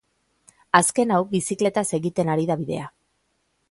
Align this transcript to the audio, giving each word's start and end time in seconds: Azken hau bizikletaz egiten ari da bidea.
Azken 0.79 1.13
hau 1.17 1.21
bizikletaz 1.35 1.87
egiten 2.01 2.35
ari 2.39 2.51
da 2.53 2.61
bidea. 2.65 2.93